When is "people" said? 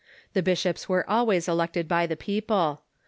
2.17-2.81